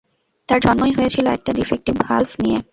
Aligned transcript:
তার 0.49 0.59
জন্মই 0.65 0.93
হয়েছিল 0.97 1.25
একটা 1.27 1.51
ডিফেকটিভ 1.53 1.95
ভাল্ব 2.05 2.29
নিয়ে। 2.43 2.57